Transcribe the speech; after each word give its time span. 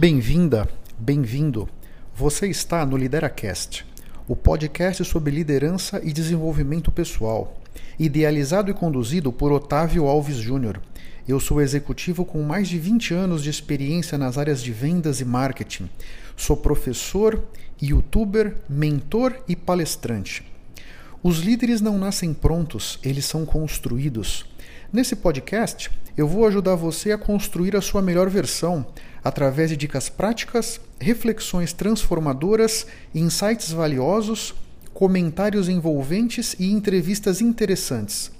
Bem-vinda, 0.00 0.68
bem-vindo. 0.96 1.68
Você 2.14 2.46
está 2.46 2.86
no 2.86 2.96
LideraCast, 2.96 3.84
o 4.28 4.36
podcast 4.36 5.04
sobre 5.04 5.32
liderança 5.32 6.00
e 6.04 6.12
desenvolvimento 6.12 6.92
pessoal, 6.92 7.60
idealizado 7.98 8.70
e 8.70 8.74
conduzido 8.74 9.32
por 9.32 9.50
Otávio 9.50 10.06
Alves 10.06 10.36
Júnior. 10.36 10.80
Eu 11.26 11.40
sou 11.40 11.60
executivo 11.60 12.24
com 12.24 12.44
mais 12.44 12.68
de 12.68 12.78
20 12.78 13.12
anos 13.12 13.42
de 13.42 13.50
experiência 13.50 14.16
nas 14.16 14.38
áreas 14.38 14.62
de 14.62 14.70
vendas 14.70 15.20
e 15.20 15.24
marketing. 15.24 15.90
Sou 16.36 16.56
professor, 16.56 17.42
youtuber, 17.82 18.54
mentor 18.68 19.36
e 19.48 19.56
palestrante. 19.56 20.44
Os 21.24 21.40
líderes 21.40 21.80
não 21.80 21.98
nascem 21.98 22.32
prontos, 22.32 23.00
eles 23.02 23.24
são 23.24 23.44
construídos. 23.44 24.46
Nesse 24.92 25.16
podcast, 25.16 25.90
eu 26.18 26.26
vou 26.26 26.44
ajudar 26.48 26.74
você 26.74 27.12
a 27.12 27.16
construir 27.16 27.76
a 27.76 27.80
sua 27.80 28.02
melhor 28.02 28.28
versão 28.28 28.84
através 29.22 29.70
de 29.70 29.76
dicas 29.76 30.08
práticas, 30.08 30.80
reflexões 30.98 31.72
transformadoras, 31.72 32.88
insights 33.14 33.70
valiosos, 33.70 34.52
comentários 34.92 35.68
envolventes 35.68 36.56
e 36.58 36.72
entrevistas 36.72 37.40
interessantes. 37.40 38.32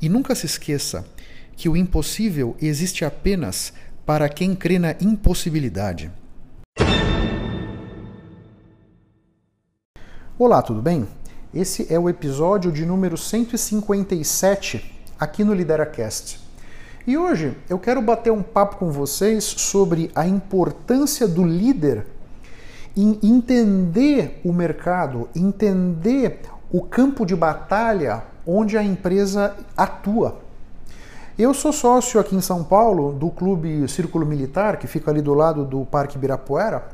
E 0.00 0.08
nunca 0.08 0.34
se 0.34 0.46
esqueça 0.46 1.04
que 1.54 1.68
o 1.68 1.76
impossível 1.76 2.56
existe 2.58 3.04
apenas 3.04 3.74
para 4.06 4.26
quem 4.26 4.54
crê 4.54 4.78
na 4.78 4.92
impossibilidade. 4.98 6.10
Olá, 10.38 10.62
tudo 10.62 10.80
bem? 10.80 11.06
Esse 11.52 11.86
é 11.92 11.98
o 11.98 12.08
episódio 12.08 12.72
de 12.72 12.86
número 12.86 13.18
157 13.18 14.90
aqui 15.18 15.44
no 15.44 15.52
LideraCast. 15.52 16.49
E 17.10 17.18
hoje 17.18 17.56
eu 17.68 17.76
quero 17.76 18.00
bater 18.00 18.32
um 18.32 18.40
papo 18.40 18.76
com 18.76 18.92
vocês 18.92 19.42
sobre 19.42 20.12
a 20.14 20.28
importância 20.28 21.26
do 21.26 21.44
líder 21.44 22.06
em 22.96 23.18
entender 23.20 24.40
o 24.44 24.52
mercado, 24.52 25.28
entender 25.34 26.40
o 26.70 26.80
campo 26.80 27.26
de 27.26 27.34
batalha 27.34 28.22
onde 28.46 28.78
a 28.78 28.84
empresa 28.84 29.56
atua. 29.76 30.38
Eu 31.36 31.52
sou 31.52 31.72
sócio 31.72 32.20
aqui 32.20 32.36
em 32.36 32.40
São 32.40 32.62
Paulo 32.62 33.12
do 33.12 33.28
Clube 33.28 33.88
Círculo 33.88 34.24
Militar, 34.24 34.76
que 34.76 34.86
fica 34.86 35.10
ali 35.10 35.20
do 35.20 35.34
lado 35.34 35.64
do 35.64 35.84
Parque 35.84 36.16
Ibirapuera. 36.16 36.90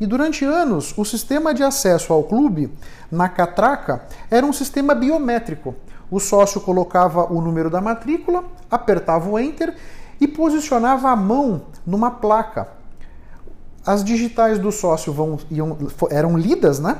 E 0.00 0.06
durante 0.06 0.44
anos, 0.44 0.92
o 0.98 1.04
sistema 1.04 1.54
de 1.54 1.62
acesso 1.62 2.12
ao 2.12 2.24
clube, 2.24 2.68
na 3.12 3.28
catraca, 3.28 4.06
era 4.28 4.44
um 4.44 4.52
sistema 4.52 4.92
biométrico. 4.92 5.72
O 6.14 6.20
sócio 6.20 6.60
colocava 6.60 7.24
o 7.24 7.40
número 7.40 7.68
da 7.68 7.80
matrícula, 7.80 8.44
apertava 8.70 9.28
o 9.28 9.36
enter 9.36 9.74
e 10.20 10.28
posicionava 10.28 11.10
a 11.10 11.16
mão 11.16 11.62
numa 11.84 12.08
placa. 12.08 12.68
As 13.84 14.04
digitais 14.04 14.60
do 14.60 14.70
sócio 14.70 15.12
vão, 15.12 15.40
iam, 15.50 15.76
eram 16.12 16.38
lidas, 16.38 16.78
né? 16.78 16.98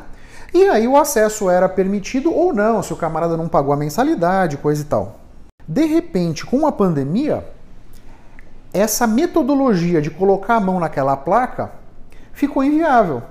E 0.53 0.69
aí 0.69 0.89
o 0.89 0.97
acesso 0.97 1.49
era 1.49 1.69
permitido 1.69 2.35
ou 2.35 2.53
não, 2.53 2.83
se 2.83 2.93
o 2.93 2.97
camarada 2.97 3.37
não 3.37 3.47
pagou 3.47 3.73
a 3.73 3.77
mensalidade, 3.77 4.57
coisa 4.57 4.83
e 4.83 4.85
tal. 4.85 5.21
De 5.69 5.85
repente, 5.85 6.45
com 6.45 6.67
a 6.67 6.73
pandemia, 6.73 7.49
essa 8.73 9.07
metodologia 9.07 10.03
de 10.03 10.11
colocar 10.11 10.57
a 10.57 10.61
mão 10.61 10.81
naquela 10.81 11.17
placa 11.17 11.71
ficou 12.33 12.65
inviável 12.65 13.23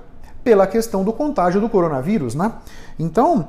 pela 0.42 0.66
questão 0.66 1.04
do 1.04 1.12
contágio 1.12 1.60
do 1.60 1.68
coronavírus, 1.68 2.34
né? 2.34 2.52
Então, 2.98 3.46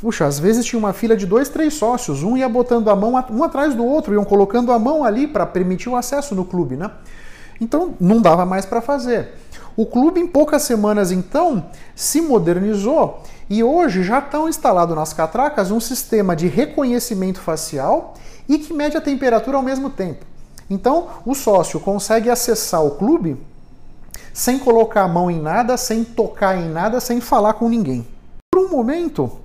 puxa, 0.00 0.26
às 0.26 0.38
vezes 0.38 0.64
tinha 0.64 0.78
uma 0.78 0.92
fila 0.92 1.16
de 1.16 1.26
dois, 1.26 1.48
três 1.48 1.74
sócios, 1.74 2.22
um 2.22 2.36
ia 2.36 2.48
botando 2.48 2.88
a 2.88 2.96
mão 2.96 3.12
um 3.30 3.44
atrás 3.44 3.74
do 3.74 3.84
outro, 3.84 4.14
iam 4.14 4.24
colocando 4.24 4.72
a 4.72 4.78
mão 4.78 5.04
ali 5.04 5.26
para 5.26 5.44
permitir 5.44 5.88
o 5.88 5.96
acesso 5.96 6.34
no 6.34 6.44
clube, 6.44 6.76
né? 6.76 6.90
Então 7.60 7.94
não 8.00 8.20
dava 8.20 8.46
mais 8.46 8.64
para 8.64 8.80
fazer. 8.80 9.34
O 9.76 9.86
clube, 9.86 10.20
em 10.20 10.26
poucas 10.26 10.62
semanas, 10.62 11.12
então, 11.12 11.66
se 11.94 12.20
modernizou 12.20 13.22
e 13.48 13.62
hoje 13.62 14.02
já 14.02 14.18
estão 14.18 14.48
instalados 14.48 14.96
nas 14.96 15.12
catracas 15.12 15.70
um 15.70 15.80
sistema 15.80 16.34
de 16.34 16.48
reconhecimento 16.48 17.40
facial 17.40 18.14
e 18.48 18.58
que 18.58 18.72
mede 18.72 18.96
a 18.96 19.00
temperatura 19.00 19.56
ao 19.56 19.62
mesmo 19.62 19.90
tempo. 19.90 20.24
Então, 20.68 21.08
o 21.24 21.34
sócio 21.34 21.78
consegue 21.80 22.30
acessar 22.30 22.84
o 22.84 22.92
clube 22.92 23.36
sem 24.32 24.58
colocar 24.58 25.02
a 25.02 25.08
mão 25.08 25.30
em 25.30 25.40
nada, 25.40 25.76
sem 25.76 26.04
tocar 26.04 26.56
em 26.56 26.68
nada, 26.68 27.00
sem 27.00 27.20
falar 27.20 27.54
com 27.54 27.68
ninguém. 27.68 28.06
Por 28.50 28.64
um 28.64 28.68
momento, 28.70 29.39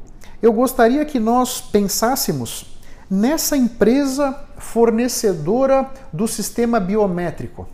eu 0.46 0.54
gostaria 0.54 1.04
que 1.04 1.20
nós 1.20 1.60
pensássemos 1.60 2.78
nessa 3.10 3.58
empresa 3.58 4.40
fornecedora 4.60 5.90
do 6.14 6.28
sistema 6.28 6.80
biométrico. 6.80 7.68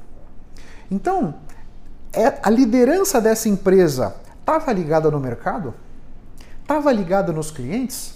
Então, 0.90 1.36
é, 2.14 2.40
a 2.42 2.50
liderança 2.50 3.20
dessa 3.20 3.50
empresa 3.50 4.16
estava 4.40 4.72
ligada 4.72 5.12
no 5.12 5.20
mercado? 5.20 5.74
Estava 6.62 6.94
ligada 6.94 7.34
nos 7.34 7.52
clientes? 7.52 8.14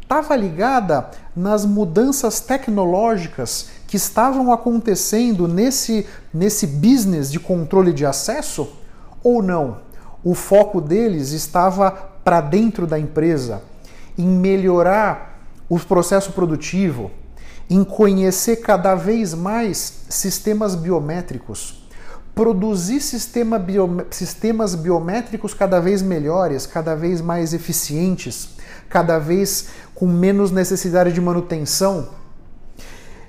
Estava 0.00 0.34
ligada 0.34 1.10
nas 1.36 1.66
mudanças 1.66 2.40
tecnológicas 2.40 3.68
que 3.86 3.98
estavam 3.98 4.50
acontecendo 4.50 5.46
nesse, 5.46 6.06
nesse 6.32 6.66
business 6.66 7.30
de 7.30 7.38
controle 7.38 7.92
de 7.92 8.06
acesso? 8.06 8.72
Ou 9.22 9.42
não? 9.42 9.80
O 10.24 10.34
foco 10.34 10.80
deles 10.80 11.32
estava 11.32 11.90
para 12.24 12.40
dentro 12.40 12.86
da 12.86 12.98
empresa, 12.98 13.62
em 14.16 14.26
melhorar 14.26 15.40
o 15.68 15.78
processo 15.78 16.32
produtivo, 16.32 17.10
em 17.68 17.84
conhecer 17.84 18.56
cada 18.56 18.94
vez 18.94 19.32
mais 19.32 20.04
sistemas 20.08 20.74
biométricos, 20.74 21.88
produzir 22.34 23.00
sistema 23.00 23.64
sistemas 24.10 24.74
biométricos 24.74 25.54
cada 25.54 25.80
vez 25.80 26.02
melhores, 26.02 26.66
cada 26.66 26.96
vez 26.96 27.20
mais 27.20 27.54
eficientes, 27.54 28.56
cada 28.88 29.18
vez 29.18 29.68
com 29.94 30.06
menos 30.06 30.50
necessidade 30.50 31.12
de 31.12 31.20
manutenção. 31.20 32.08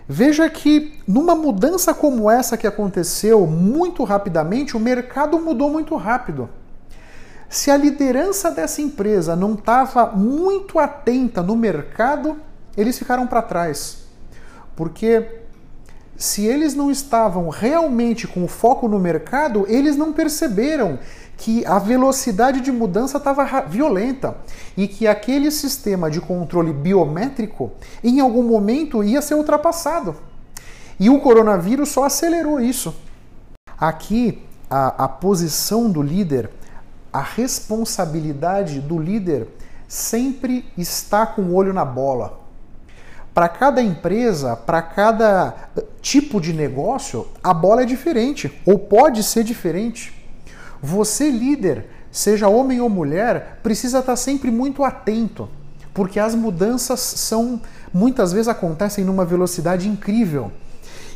Veja 0.08 0.50
que 0.50 1.00
numa 1.08 1.36
mudança 1.36 1.94
como 1.94 2.30
essa 2.30 2.58
que 2.58 2.68
aconteceu 2.68 3.46
muito 3.46 4.04
rapidamente, 4.04 4.76
o 4.76 4.80
mercado 4.80 5.40
mudou 5.40 5.70
muito 5.70 5.96
rápido. 5.96 6.50
Se 7.52 7.70
a 7.70 7.76
liderança 7.76 8.50
dessa 8.50 8.82
empresa 8.82 9.36
não 9.36 9.56
estava 9.56 10.06
muito 10.06 10.80
atenta 10.80 11.44
no 11.44 11.54
mercado, 11.54 12.38
eles 12.78 12.98
ficaram 12.98 13.28
para 13.28 13.42
trás. 13.42 14.06
Porque 14.74 15.28
se 16.16 16.46
eles 16.46 16.74
não 16.74 16.90
estavam 16.90 17.50
realmente 17.50 18.26
com 18.26 18.48
foco 18.48 18.88
no 18.88 18.98
mercado, 18.98 19.66
eles 19.68 19.98
não 19.98 20.14
perceberam 20.14 20.98
que 21.36 21.66
a 21.66 21.78
velocidade 21.78 22.62
de 22.62 22.72
mudança 22.72 23.18
estava 23.18 23.44
violenta 23.64 24.38
e 24.78 24.88
que 24.88 25.06
aquele 25.06 25.52
sistema 25.52 26.10
de 26.10 26.22
controle 26.22 26.72
biométrico 26.72 27.74
em 28.02 28.22
algum 28.22 28.44
momento 28.44 29.04
ia 29.04 29.22
ser 29.22 29.34
ultrapassado. 29.34 30.16
E 30.98 31.10
o 31.10 31.20
coronavírus 31.20 31.90
só 31.90 32.06
acelerou 32.06 32.62
isso. 32.62 32.96
Aqui, 33.78 34.42
a, 34.70 35.04
a 35.04 35.10
posição 35.10 35.92
do 35.92 36.02
líder 36.02 36.50
a 37.12 37.22
responsabilidade 37.22 38.80
do 38.80 38.98
líder 38.98 39.48
sempre 39.88 40.66
está 40.78 41.26
com 41.26 41.42
o 41.42 41.54
olho 41.54 41.74
na 41.74 41.84
bola. 41.84 42.40
Para 43.34 43.48
cada 43.48 43.82
empresa, 43.82 44.56
para 44.56 44.82
cada 44.82 45.54
tipo 46.02 46.40
de 46.40 46.54
negócio, 46.54 47.28
a 47.44 47.54
bola 47.54 47.84
é 47.84 47.86
diferente, 47.86 48.52
ou 48.66 48.78
pode 48.78 49.24
ser 49.24 49.44
diferente. 49.44 50.14
Você, 50.82 51.30
líder, 51.30 51.88
seja 52.12 52.50
homem 52.50 52.82
ou 52.82 52.90
mulher, 52.90 53.60
precisa 53.64 54.00
estar 54.00 54.16
sempre 54.16 54.52
muito 54.52 54.84
atento, 54.84 55.50
porque 55.94 56.20
as 56.20 56.36
mudanças 56.36 57.00
são 57.00 57.62
muitas 57.94 58.32
vezes 58.32 58.48
acontecem 58.48 59.04
numa 59.04 59.26
velocidade 59.26 59.88
incrível. 59.88 60.52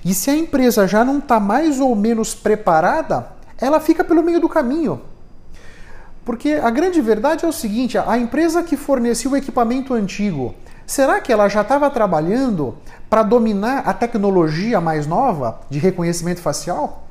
E 0.04 0.14
se 0.14 0.30
a 0.30 0.36
empresa 0.36 0.88
já 0.88 1.04
não 1.04 1.20
está 1.20 1.40
mais 1.40 1.80
ou 1.80 1.96
menos 1.96 2.36
preparada, 2.36 3.28
ela 3.58 3.80
fica 3.80 4.04
pelo 4.04 4.22
meio 4.22 4.40
do 4.40 4.50
caminho. 4.50 5.02
Porque 6.26 6.54
a 6.54 6.72
grande 6.72 7.00
verdade 7.00 7.46
é 7.46 7.48
o 7.48 7.54
seguinte: 7.54 7.98
a 7.98 8.18
empresa 8.18 8.64
que 8.64 8.76
fornecia 8.76 9.30
o 9.30 9.38
equipamento 9.38 9.94
antigo, 9.94 10.56
será 10.86 11.22
que 11.22 11.32
ela 11.32 11.48
já 11.48 11.62
estava 11.62 11.90
trabalhando 11.92 12.76
para 13.08 13.22
dominar 13.22 13.84
a 13.86 13.94
tecnologia 13.94 14.82
mais 14.82 15.06
nova 15.06 15.62
de 15.70 15.78
reconhecimento 15.78 16.42
facial? 16.42 17.04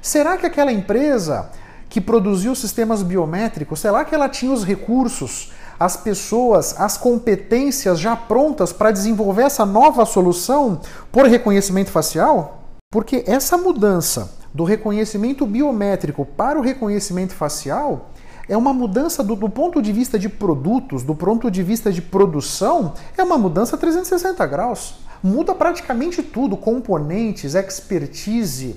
Será 0.00 0.38
que 0.38 0.46
aquela 0.46 0.72
empresa 0.72 1.50
que 1.88 2.00
produziu 2.00 2.54
sistemas 2.54 3.02
biométricos, 3.02 3.80
será 3.80 4.04
que 4.04 4.14
ela 4.14 4.28
tinha 4.28 4.52
os 4.52 4.64
recursos, 4.64 5.52
as 5.78 5.96
pessoas, 5.96 6.74
as 6.80 6.96
competências 6.96 7.98
já 7.98 8.16
prontas 8.16 8.72
para 8.72 8.90
desenvolver 8.90 9.42
essa 9.42 9.64
nova 9.64 10.04
solução 10.06 10.80
por 11.12 11.26
reconhecimento 11.26 11.90
facial? 11.90 12.62
Porque 12.90 13.24
essa 13.26 13.58
mudança 13.58 14.30
do 14.56 14.64
reconhecimento 14.64 15.44
biométrico 15.44 16.24
para 16.24 16.58
o 16.58 16.62
reconhecimento 16.62 17.34
facial 17.34 18.10
é 18.48 18.56
uma 18.56 18.72
mudança 18.72 19.22
do, 19.22 19.36
do, 19.36 19.50
ponto 19.50 19.82
de 19.82 19.92
vista 19.92 20.18
de 20.18 20.30
produtos, 20.30 21.02
do 21.02 21.14
ponto 21.14 21.50
de 21.50 21.62
vista 21.62 21.92
de 21.92 22.00
produção, 22.00 22.94
é 23.18 23.22
uma 23.22 23.36
mudança 23.36 23.76
360 23.76 24.46
graus. 24.46 24.94
Muda 25.22 25.54
praticamente 25.54 26.22
tudo: 26.22 26.56
componentes, 26.56 27.54
expertise, 27.54 28.76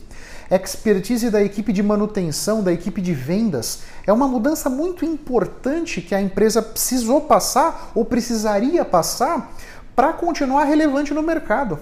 expertise 0.52 1.30
da 1.30 1.42
equipe 1.42 1.72
de 1.72 1.81
manutenção, 1.81 2.62
da 2.62 2.74
equipe 2.74 3.00
de 3.00 3.14
vendas. 3.14 3.84
É 4.06 4.12
uma 4.12 4.28
mudança 4.28 4.70
muito 4.70 5.06
importante 5.06 6.02
que 6.02 6.14
a 6.14 6.22
empresa 6.22 6.62
precisou 6.62 7.22
passar 7.22 7.94
ou 7.96 8.04
precisaria 8.04 8.84
passar 8.84 9.56
para 9.96 10.12
continuar 10.12 10.66
relevante 10.66 11.14
no 11.14 11.24
mercado. 11.24 11.80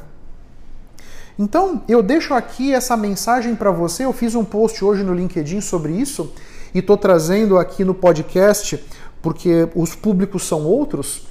Então, 1.39 1.83
eu 1.87 2.01
deixo 2.01 2.33
aqui 2.33 2.73
essa 2.73 2.97
mensagem 2.97 3.55
para 3.55 3.69
você. 3.69 4.05
Eu 4.05 4.13
fiz 4.13 4.33
um 4.33 4.43
post 4.43 4.83
hoje 4.83 5.03
no 5.03 5.13
LinkedIn 5.13 5.61
sobre 5.61 5.93
isso 5.93 6.33
e 6.73 6.79
estou 6.79 6.97
trazendo 6.97 7.57
aqui 7.57 7.83
no 7.83 7.93
podcast 7.93 8.83
porque 9.21 9.67
os 9.75 9.93
públicos 9.93 10.43
são 10.43 10.65
outros, 10.65 11.27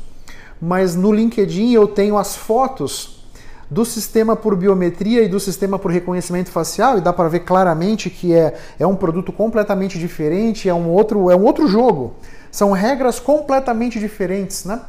mas 0.61 0.95
no 0.95 1.13
LinkedIn 1.13 1.73
eu 1.73 1.89
tenho 1.89 2.17
as 2.17 2.37
fotos 2.37 3.25
do 3.69 3.85
sistema 3.85 4.37
por 4.37 4.55
biometria 4.55 5.23
e 5.23 5.29
do 5.29 5.41
sistema 5.41 5.79
por 5.79 5.91
reconhecimento 5.91 6.51
facial 6.51 6.99
e 6.99 7.01
dá 7.01 7.13
para 7.13 7.29
ver 7.29 7.41
claramente 7.41 8.09
que 8.09 8.33
é, 8.33 8.57
é 8.79 8.87
um 8.87 8.95
produto 8.95 9.33
completamente 9.33 9.99
diferente, 9.99 10.69
é 10.69 10.75
um 10.75 10.89
outro, 10.89 11.31
é 11.31 11.37
um 11.37 11.43
outro 11.43 11.67
jogo. 11.67 12.15
São 12.51 12.71
regras 12.71 13.19
completamente 13.19 13.99
diferentes, 13.99 14.65
né? 14.65 14.81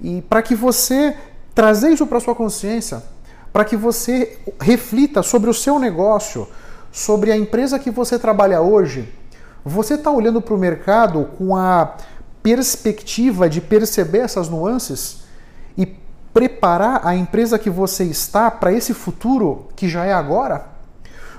E 0.00 0.20
para 0.22 0.42
que 0.42 0.54
você 0.54 1.16
trazer 1.54 1.90
isso 1.90 2.06
para 2.06 2.20
sua 2.20 2.34
consciência, 2.34 3.02
para 3.56 3.64
que 3.64 3.74
você 3.74 4.38
reflita 4.60 5.22
sobre 5.22 5.48
o 5.48 5.54
seu 5.54 5.78
negócio, 5.78 6.46
sobre 6.92 7.32
a 7.32 7.36
empresa 7.38 7.78
que 7.78 7.90
você 7.90 8.18
trabalha 8.18 8.60
hoje, 8.60 9.10
você 9.64 9.94
está 9.94 10.10
olhando 10.10 10.42
para 10.42 10.52
o 10.52 10.58
mercado 10.58 11.30
com 11.38 11.56
a 11.56 11.96
perspectiva 12.42 13.48
de 13.48 13.62
perceber 13.62 14.18
essas 14.18 14.50
nuances 14.50 15.22
e 15.74 15.86
preparar 16.34 17.00
a 17.02 17.16
empresa 17.16 17.58
que 17.58 17.70
você 17.70 18.04
está 18.04 18.50
para 18.50 18.74
esse 18.74 18.92
futuro 18.92 19.68
que 19.74 19.88
já 19.88 20.04
é 20.04 20.12
agora? 20.12 20.66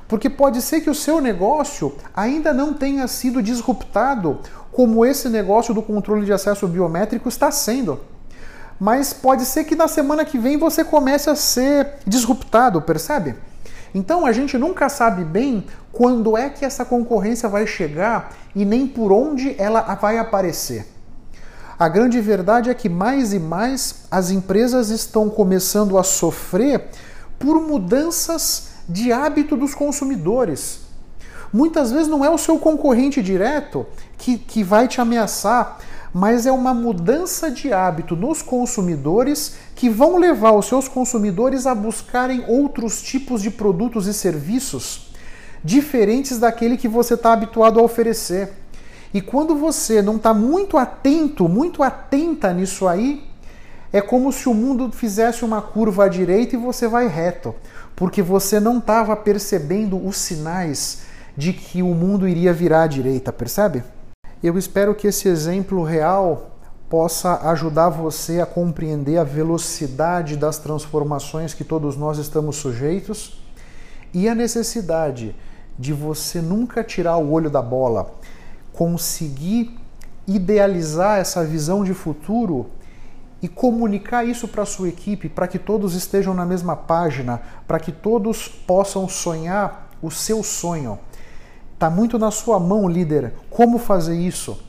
Porque 0.08 0.28
pode 0.28 0.60
ser 0.64 0.82
que 0.82 0.90
o 0.90 0.96
seu 0.96 1.22
negócio 1.22 1.94
ainda 2.16 2.52
não 2.52 2.74
tenha 2.74 3.08
sido 3.08 3.44
disruptado 3.44 4.40
como 4.72 5.06
esse 5.06 5.30
negócio 5.30 5.72
do 5.72 5.84
controle 5.84 6.26
de 6.26 6.34
acesso 6.34 6.68
biométrico 6.68 7.30
está 7.30 7.52
sendo. 7.52 8.00
Mas 8.80 9.14
pode 9.14 9.46
ser 9.46 9.64
que 9.64 9.76
na 9.76 9.88
semana 9.88 10.24
que 10.24 10.38
vem 10.38 10.58
você 10.58 10.84
comece 10.84 11.30
a 11.30 11.36
ser 11.36 11.96
disruptado, 12.06 12.82
percebe? 12.82 13.36
Então 13.94 14.26
a 14.26 14.32
gente 14.32 14.58
nunca 14.58 14.90
sabe 14.90 15.24
bem 15.24 15.66
quando 15.92 16.38
é 16.38 16.50
que 16.50 16.64
essa 16.64 16.86
concorrência 16.86 17.50
vai 17.50 17.66
chegar 17.66 18.34
e 18.56 18.64
nem 18.64 18.86
por 18.88 19.12
onde 19.12 19.56
ela 19.58 19.82
vai 19.96 20.18
aparecer. 20.18 20.86
A 21.80 21.88
grande 21.88 22.20
verdade 22.20 22.70
é 22.70 22.74
que 22.74 22.90
mais 22.90 23.34
e 23.34 23.40
mais 23.40 24.06
as 24.10 24.32
empresas 24.32 24.90
estão 24.90 25.30
começando 25.30 25.98
a 25.98 26.04
sofrer 26.04 26.90
por 27.40 27.62
mudanças 27.62 28.70
de 28.90 29.12
hábito 29.12 29.56
dos 29.56 29.76
consumidores. 29.76 30.82
Muitas 31.54 31.92
vezes 31.92 32.08
não 32.08 32.26
é 32.26 32.30
o 32.30 32.38
seu 32.38 32.58
concorrente 32.60 33.22
direto 33.22 33.86
que, 34.18 34.38
que 34.38 34.64
vai 34.64 34.88
te 34.88 35.00
ameaçar, 35.00 35.80
mas 36.18 36.48
é 36.48 36.52
uma 36.52 36.74
mudança 36.74 37.52
de 37.52 37.72
hábito 37.72 38.16
nos 38.16 38.42
consumidores 38.42 39.56
que 39.76 39.88
vão 39.88 40.18
levar 40.18 40.52
os 40.54 40.66
seus 40.66 40.88
consumidores 40.88 41.68
a 41.68 41.76
buscarem 41.76 42.44
outros 42.48 43.04
tipos 43.04 43.40
de 43.40 43.52
produtos 43.52 44.08
e 44.08 44.14
serviços 44.16 45.12
diferentes 45.64 46.40
daquele 46.40 46.76
que 46.76 46.88
você 46.88 47.14
está 47.14 47.34
habituado 47.34 47.80
a 47.80 47.84
oferecer. 47.84 48.52
E 49.14 49.22
quando 49.22 49.56
você 49.56 50.02
não 50.02 50.16
está 50.16 50.34
muito 50.34 50.76
atento, 50.76 51.48
muito 51.48 51.84
atenta 51.84 52.52
nisso 52.52 52.88
aí, 52.88 53.24
é 53.94 54.02
como 54.02 54.34
se 54.34 54.50
o 54.50 54.56
mundo 54.56 54.92
fizesse 54.92 55.46
uma 55.46 55.62
curva 55.62 56.06
à 56.06 56.08
direita 56.08 56.56
e 56.56 56.58
você 56.58 56.88
vai 56.88 57.08
reto, 57.08 57.54
porque 57.96 58.24
você 58.24 58.60
não 58.60 58.80
estava 58.80 59.16
percebendo 59.16 60.04
os 60.04 60.18
sinais 60.18 61.04
de 61.38 61.54
que 61.54 61.84
o 61.84 61.94
mundo 61.94 62.28
iria 62.28 62.52
virar 62.52 62.84
à 62.84 62.88
direita, 62.88 63.32
percebe? 63.32 63.84
Eu 64.42 64.58
espero 64.58 64.94
que 64.94 65.08
esse 65.08 65.28
exemplo 65.28 65.84
real 65.84 66.52
possa 66.90 67.50
ajudar 67.50 67.90
você 67.90 68.40
a 68.40 68.46
compreender 68.46 69.18
a 69.18 69.24
velocidade 69.24 70.38
das 70.38 70.58
transformações 70.58 71.54
que 71.54 71.64
todos 71.64 71.98
nós 71.98 72.18
estamos 72.18 72.58
sujeitos 72.58 73.42
e 74.14 74.30
a 74.30 74.36
necessidade 74.36 75.36
de 75.78 75.92
você 75.92 76.42
nunca 76.42 76.84
tirar 76.84 77.18
o 77.18 77.32
olho 77.32 77.50
da 77.50 77.62
bola 77.62 78.14
conseguir 78.78 79.76
idealizar 80.28 81.18
essa 81.18 81.44
visão 81.44 81.84
de 81.84 81.96
futuro 81.96 82.68
e 83.42 83.48
comunicar 83.48 84.24
isso 84.24 84.48
para 84.48 84.62
a 84.62 84.68
sua 84.68 84.88
equipe, 84.88 85.28
para 85.28 85.48
que 85.48 85.58
todos 85.58 85.96
estejam 85.96 86.34
na 86.36 86.46
mesma 86.46 86.76
página, 86.76 87.42
para 87.68 87.80
que 87.80 87.92
todos 87.92 88.48
possam 88.48 89.10
sonhar 89.10 89.90
o 90.00 90.12
seu 90.12 90.44
sonho. 90.44 91.00
Está 91.78 91.92
muito 91.92 92.18
na 92.18 92.32
sua 92.32 92.60
mão, 92.60 92.90
líder, 92.90 93.34
como 93.52 93.78
fazer 93.78 94.16
isso. 94.16 94.60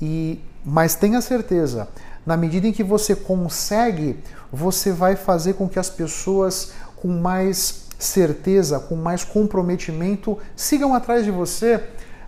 E 0.00 0.40
mas 0.64 0.94
tenha 0.94 1.20
certeza, 1.20 1.88
na 2.24 2.36
medida 2.38 2.66
em 2.66 2.72
que 2.72 2.82
você 2.82 3.14
consegue, 3.14 4.16
você 4.50 4.90
vai 4.90 5.14
fazer 5.14 5.54
com 5.54 5.68
que 5.68 5.78
as 5.78 5.90
pessoas 5.90 6.72
com 6.96 7.08
mais 7.08 7.86
certeza, 7.98 8.78
com 8.78 8.96
mais 8.96 9.24
comprometimento, 9.24 10.38
sigam 10.56 10.94
atrás 10.94 11.22
de 11.22 11.30
você 11.30 11.82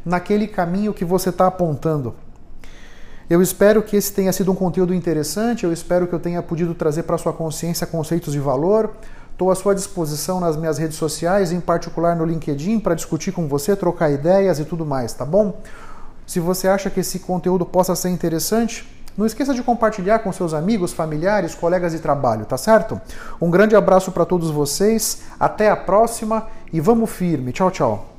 naquele 0.05 0.46
caminho 0.46 0.93
que 0.93 1.05
você 1.05 1.31
está 1.31 1.46
apontando. 1.46 2.14
Eu 3.28 3.40
espero 3.40 3.82
que 3.82 3.96
esse 3.96 4.12
tenha 4.12 4.32
sido 4.34 4.52
um 4.52 4.55
conteúdo 4.55 4.93
interessante, 4.93 5.64
eu 5.64 5.73
espero 5.73 6.06
que 6.06 6.12
eu 6.12 6.19
tenha 6.19 6.43
podido 6.43 6.75
trazer 6.75 7.05
para 7.05 7.16
sua 7.16 7.32
consciência 7.32 7.87
conceitos 7.87 8.34
de 8.34 8.40
valor. 8.40 8.90
Estou 9.40 9.50
à 9.50 9.54
sua 9.54 9.75
disposição 9.75 10.38
nas 10.38 10.54
minhas 10.54 10.76
redes 10.76 10.98
sociais, 10.98 11.50
em 11.50 11.60
particular 11.60 12.14
no 12.14 12.26
LinkedIn, 12.26 12.78
para 12.78 12.94
discutir 12.94 13.32
com 13.32 13.48
você, 13.48 13.75
trocar 13.75 14.10
ideias 14.10 14.58
e 14.58 14.66
tudo 14.66 14.84
mais, 14.84 15.14
tá 15.14 15.25
bom? 15.25 15.62
Se 16.26 16.38
você 16.38 16.69
acha 16.69 16.90
que 16.90 17.00
esse 17.00 17.20
conteúdo 17.20 17.64
possa 17.64 17.96
ser 17.96 18.10
interessante, 18.10 18.87
não 19.16 19.25
esqueça 19.25 19.54
de 19.54 19.62
compartilhar 19.62 20.19
com 20.19 20.31
seus 20.31 20.52
amigos, 20.52 20.92
familiares, 20.92 21.54
colegas 21.54 21.92
de 21.92 22.00
trabalho, 22.00 22.44
tá 22.44 22.58
certo? 22.58 23.00
Um 23.40 23.50
grande 23.50 23.75
abraço 23.75 24.12
para 24.12 24.26
todos 24.26 24.50
vocês, 24.50 25.22
até 25.40 25.70
a 25.70 25.76
próxima 25.76 26.46
e 26.70 26.78
vamos 26.78 27.08
firme. 27.08 27.50
Tchau, 27.50 27.70
tchau. 27.70 28.09